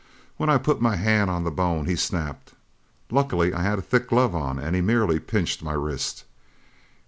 When 0.37 0.49
I 0.49 0.57
put 0.57 0.81
my 0.81 0.95
hand 0.95 1.29
on 1.29 1.43
the 1.43 1.51
bone 1.51 1.85
he 1.85 1.95
snapped. 1.95 2.53
Luckily 3.11 3.53
I 3.53 3.61
had 3.61 3.77
a 3.77 3.83
thick 3.83 4.07
glove 4.09 4.33
on 4.33 4.57
and 4.57 4.75
he 4.75 4.81
merely 4.81 5.19
pinched 5.19 5.61
my 5.61 5.73
wrist. 5.73 6.23